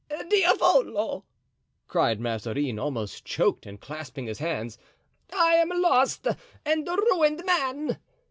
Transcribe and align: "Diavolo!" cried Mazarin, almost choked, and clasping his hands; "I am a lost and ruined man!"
"Diavolo!" 0.31 1.25
cried 1.87 2.19
Mazarin, 2.19 2.79
almost 2.79 3.23
choked, 3.23 3.67
and 3.67 3.79
clasping 3.79 4.25
his 4.25 4.39
hands; 4.39 4.79
"I 5.31 5.53
am 5.57 5.71
a 5.71 5.75
lost 5.77 6.25
and 6.65 6.87
ruined 6.87 7.45
man!" 7.45 7.99